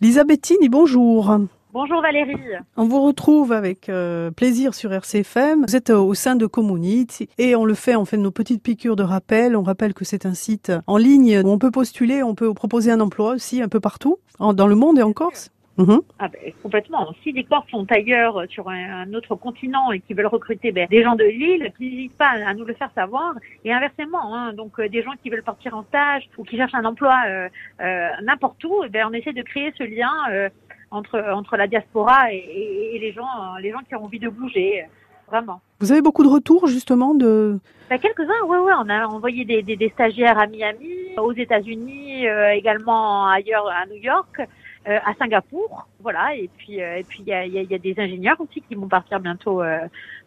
Lisa 0.00 0.24
Bettini, 0.24 0.68
bonjour. 0.68 1.36
Bonjour 1.72 2.00
Valérie. 2.00 2.36
On 2.76 2.86
vous 2.86 3.02
retrouve 3.02 3.52
avec 3.52 3.88
euh, 3.88 4.30
plaisir 4.30 4.74
sur 4.74 4.92
RCFM. 4.92 5.64
Vous 5.66 5.76
êtes 5.76 5.90
euh, 5.90 5.98
au 5.98 6.14
sein 6.14 6.34
de 6.34 6.46
Community 6.46 7.28
et 7.36 7.54
on 7.56 7.64
le 7.64 7.74
fait, 7.74 7.94
on 7.96 8.04
fait 8.04 8.16
nos 8.16 8.30
petites 8.30 8.62
piqûres 8.62 8.96
de 8.96 9.02
rappel. 9.02 9.54
On 9.56 9.62
rappelle 9.62 9.94
que 9.94 10.04
c'est 10.04 10.24
un 10.24 10.34
site 10.34 10.72
en 10.86 10.96
ligne 10.96 11.40
où 11.44 11.48
on 11.50 11.58
peut 11.58 11.70
postuler, 11.70 12.22
on 12.22 12.34
peut 12.34 12.54
proposer 12.54 12.90
un 12.90 13.00
emploi 13.00 13.32
aussi 13.34 13.60
un 13.60 13.68
peu 13.68 13.80
partout, 13.80 14.18
en- 14.38 14.54
dans 14.54 14.66
le 14.66 14.76
monde 14.76 14.98
et 14.98 15.02
en 15.02 15.12
Corse. 15.12 15.50
Mhm. 15.78 16.00
Ah 16.18 16.26
ben, 16.28 16.52
complètement. 16.62 17.14
Si 17.22 17.32
des 17.32 17.44
corps 17.44 17.64
sont 17.70 17.86
ailleurs 17.90 18.36
euh, 18.40 18.46
sur 18.48 18.68
un, 18.68 19.02
un 19.06 19.14
autre 19.14 19.36
continent 19.36 19.92
et 19.92 20.00
qui 20.00 20.12
veulent 20.12 20.26
recruter 20.26 20.72
ben, 20.72 20.88
des 20.90 21.02
gens 21.04 21.14
de 21.14 21.22
l'île, 21.24 21.72
n'hésitent 21.78 22.16
pas 22.18 22.30
à 22.46 22.52
nous 22.54 22.64
le 22.64 22.74
faire 22.74 22.90
savoir. 22.96 23.34
Et 23.64 23.72
inversement, 23.72 24.34
hein, 24.34 24.52
donc 24.52 24.78
euh, 24.80 24.88
des 24.88 25.02
gens 25.02 25.12
qui 25.22 25.30
veulent 25.30 25.44
partir 25.44 25.76
en 25.76 25.84
stage 25.84 26.28
ou 26.36 26.42
qui 26.44 26.56
cherchent 26.56 26.74
un 26.74 26.84
emploi 26.84 27.14
euh, 27.28 27.48
euh, 27.80 28.08
n'importe 28.22 28.62
où, 28.64 28.82
eh 28.84 28.88
ben, 28.88 29.06
on 29.08 29.12
essaie 29.12 29.32
de 29.32 29.42
créer 29.42 29.72
ce 29.78 29.84
lien 29.84 30.10
euh, 30.32 30.48
entre 30.90 31.20
entre 31.32 31.56
la 31.56 31.66
diaspora 31.68 32.32
et, 32.32 32.36
et- 32.38 32.96
et 32.96 32.98
les 32.98 33.12
gens 33.12 33.22
euh, 33.22 33.60
les 33.60 33.70
gens 33.70 33.80
qui 33.86 33.94
ont 33.94 34.04
envie 34.04 34.18
de 34.18 34.28
bouger. 34.28 34.84
Vraiment. 35.30 35.60
Vous 35.80 35.92
avez 35.92 36.00
beaucoup 36.00 36.22
de 36.24 36.28
retours 36.28 36.66
justement 36.68 37.14
de. 37.14 37.58
Ben, 37.90 37.98
quelques-uns, 37.98 38.46
ouais, 38.46 38.58
ouais. 38.58 38.72
On 38.82 38.88
a 38.88 39.06
envoyé 39.06 39.44
des, 39.44 39.62
des, 39.62 39.76
des 39.76 39.90
stagiaires 39.90 40.38
à 40.38 40.46
Miami, 40.46 40.88
aux 41.18 41.34
États-Unis, 41.34 42.26
euh, 42.26 42.50
également 42.52 43.28
ailleurs 43.28 43.68
à 43.68 43.84
New 43.86 44.00
York, 44.02 44.40
euh, 44.88 44.98
à 45.04 45.12
Singapour, 45.18 45.86
voilà. 46.00 46.34
Et 46.34 46.48
puis, 46.56 46.82
euh, 46.82 46.96
et 46.96 47.04
puis 47.04 47.20
il 47.20 47.28
y 47.28 47.32
a, 47.32 47.46
y, 47.46 47.58
a, 47.58 47.62
y 47.62 47.74
a 47.74 47.78
des 47.78 47.94
ingénieurs 47.98 48.40
aussi 48.40 48.62
qui 48.62 48.74
vont 48.74 48.88
partir 48.88 49.20
bientôt, 49.20 49.62
euh, 49.62 49.80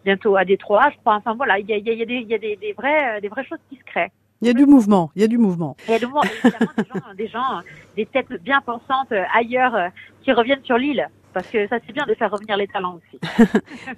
bientôt 0.05 0.35
à 0.35 0.45
Détroit, 0.45 0.89
je 0.91 0.97
crois. 0.97 1.15
Enfin 1.15 1.33
voilà, 1.33 1.57
il 1.57 1.67
y 1.67 1.73
a, 1.73 1.77
y 1.77 2.01
a, 2.01 2.05
des, 2.05 2.19
y 2.19 2.33
a 2.33 2.37
des, 2.37 2.55
des 2.57 2.73
vraies, 2.73 3.19
des 3.21 3.27
vraies 3.27 3.45
choses 3.45 3.59
qui 3.69 3.77
se 3.77 3.83
créent. 3.83 4.11
Il 4.41 4.47
y 4.47 4.51
a 4.51 4.53
du 4.53 4.65
mouvement, 4.65 5.11
il 5.15 5.21
y 5.21 5.25
a 5.25 5.27
du 5.27 5.37
mouvement. 5.37 5.75
Il 5.87 5.91
y 5.91 5.95
a 5.95 5.99
de 5.99 6.05
moi, 6.05 6.23
évidemment 6.25 6.71
des 6.77 6.85
gens, 6.85 7.13
des 7.15 7.27
gens, 7.27 7.61
des 7.95 8.05
têtes 8.05 8.43
bien 8.43 8.61
pensantes 8.61 9.13
ailleurs 9.33 9.89
qui 10.23 10.31
reviennent 10.31 10.63
sur 10.63 10.77
l'île. 10.77 11.07
Parce 11.33 11.47
que 11.47 11.67
ça 11.67 11.77
c'est 11.85 11.93
bien 11.93 12.05
de 12.05 12.13
faire 12.13 12.29
revenir 12.29 12.57
les 12.57 12.67
talents 12.67 12.99
aussi. 12.99 13.19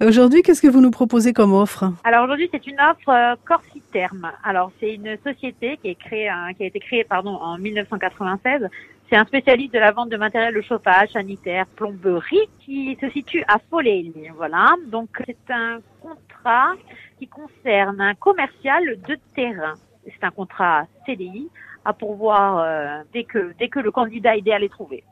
Aujourd'hui, 0.00 0.42
qu'est-ce 0.42 0.62
que 0.62 0.68
vous 0.68 0.80
nous 0.80 0.90
proposez 0.90 1.32
comme 1.32 1.52
offre? 1.52 1.92
Alors 2.04 2.24
aujourd'hui, 2.24 2.48
c'est 2.52 2.66
une 2.66 2.78
offre 2.80 3.08
euh, 3.08 3.34
Corsiterme. 3.44 4.30
Alors 4.44 4.70
c'est 4.78 4.94
une 4.94 5.16
société 5.24 5.78
qui 5.82 5.88
est 5.88 5.94
créée, 5.96 6.28
hein, 6.28 6.52
qui 6.56 6.62
a 6.62 6.66
été 6.66 6.78
créée 6.78 7.04
pardon 7.04 7.30
en 7.30 7.58
1996. 7.58 8.68
C'est 9.08 9.16
un 9.16 9.26
spécialiste 9.26 9.74
de 9.74 9.78
la 9.78 9.92
vente 9.92 10.08
de 10.08 10.16
matériel 10.16 10.54
de 10.54 10.62
chauffage, 10.62 11.10
sanitaire, 11.10 11.66
plomberie, 11.76 12.48
qui 12.60 12.96
se 13.00 13.10
situe 13.10 13.44
à 13.48 13.58
Foley. 13.70 14.12
Voilà. 14.34 14.74
Donc 14.86 15.10
c'est 15.26 15.50
un 15.50 15.80
contrat 16.00 16.72
qui 17.18 17.28
concerne 17.28 18.00
un 18.00 18.14
commercial 18.14 18.82
de 19.06 19.18
terrain. 19.34 19.74
C'est 20.04 20.24
un 20.24 20.30
contrat 20.30 20.86
CDI 21.06 21.48
à 21.84 21.92
pourvoir 21.92 22.58
euh, 22.58 23.02
dès 23.12 23.24
que 23.24 23.52
dès 23.58 23.68
que 23.68 23.78
le 23.78 23.90
candidat 23.90 24.36
idéal 24.36 24.64
est 24.64 24.70
trouvé. 24.70 25.04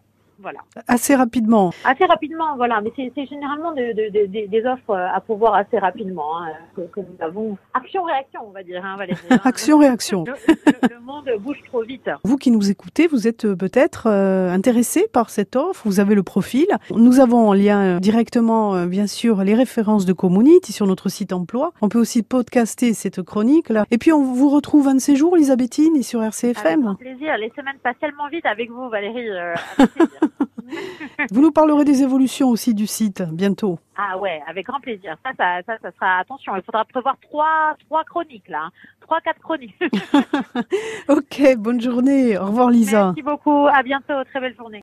Voilà. 0.43 0.59
Assez 0.89 1.15
rapidement. 1.15 1.71
Assez 1.85 2.05
rapidement, 2.05 2.57
voilà, 2.57 2.81
mais 2.81 2.91
c'est 2.97 3.27
généralement 3.27 3.73
de- 3.73 3.93
de- 3.93 4.11
de- 4.11 4.27
de- 4.27 4.47
des 4.51 4.67
offres 4.67 4.95
à 4.95 5.21
pourvoir 5.21 5.55
assez 5.55 5.79
rapidement 5.79 6.39
hein, 6.43 6.49
que, 6.77 6.81
que 6.83 7.01
nous 7.01 7.17
avons. 7.25 7.57
Action-réaction, 7.75 8.41
on 8.47 8.51
va 8.51 8.63
dire, 8.63 8.85
hein, 8.85 8.97
Valérie. 8.99 9.21
hein. 9.31 9.39
Action-réaction. 9.45 10.25
Le, 10.25 10.33
le- 10.57 10.95
le 10.95 11.01
monde 11.01 11.31
bouge 11.41 11.61
trop 11.67 11.83
vite. 11.83 12.11
Vous 12.25 12.37
qui 12.37 12.51
nous 12.51 12.71
écoutez, 12.71 13.07
vous 13.07 13.29
êtes 13.29 13.45
euh, 13.45 13.55
peut-être 13.57 14.09
euh, 14.09 14.51
intéressé 14.53 15.07
par 15.13 15.31
cette 15.31 15.55
offre, 15.57 15.83
vous 15.85 16.01
avez 16.01 16.15
le 16.15 16.23
profil. 16.23 16.67
Nous 16.91 17.21
avons 17.21 17.49
en 17.49 17.53
lien 17.55 17.81
euh, 17.97 17.99
directement, 18.01 18.85
bien 18.87 19.07
sûr, 19.07 19.43
les 19.45 19.55
références 19.55 20.07
de 20.07 20.13
Community 20.13 20.73
sur 20.73 20.87
notre 20.87 21.09
site 21.09 21.33
emploi. 21.33 21.73
On 21.81 21.89
peut 21.89 22.01
aussi 22.01 22.23
podcaster 22.23 22.95
cette 22.95 23.23
chronique-là. 23.23 23.85
Et 23.91 23.99
puis, 23.99 24.13
on 24.13 24.23
vous 24.23 24.49
retrouve 24.49 24.89
un 24.89 24.95
de 24.97 25.01
ces 25.01 25.17
jours, 25.17 25.37
Elisabethine, 25.37 25.95
et 25.97 26.03
sur 26.03 26.21
Avec 26.21 26.33
RCFM. 26.33 26.83
grand 26.83 26.95
plaisir. 26.97 27.37
Les 27.39 27.51
semaines 27.57 27.77
passent 27.83 27.99
tellement 28.01 28.29
vite 28.29 28.47
avec 28.47 28.71
vous, 28.71 28.89
Valérie. 28.89 29.29
avec 29.31 29.93
plaisir. 29.95 30.09
Vous 31.31 31.43
nous 31.43 31.53
parlerez 31.53 31.85
des 31.85 32.03
évolutions 32.03 32.49
aussi 32.49 32.75
du 32.75 32.87
site, 32.87 33.23
bientôt. 33.23 33.79
ah 33.97 34.17
ouais, 34.19 34.41
avec 34.49 34.67
grand 34.67 34.81
plaisir. 34.81 35.17
Ça, 35.25 35.31
ça, 35.37 35.63
ça, 35.67 35.79
ça 35.83 35.91
sera. 35.93 36.19
Attention, 36.19 36.57
il 36.57 36.63
faudra 36.63 36.85
prévoir 36.85 37.17
trois, 37.21 37.77
trois 37.87 38.05
chroniques 38.05 38.49
là, 38.49 38.65
hein. 38.67 38.71
trois, 39.01 39.21
quatre 39.21 39.41
chroniques. 39.41 39.77
Ok, 41.09 41.43
bonne 41.59 41.81
journée. 41.81 42.39
Au 42.39 42.47
revoir, 42.47 42.71
Lisa. 42.71 43.07
Merci 43.07 43.23
beaucoup. 43.23 43.67
À 43.67 43.83
bientôt. 43.83 44.25
Très 44.31 44.41
belle 44.41 44.57
journée. 44.57 44.81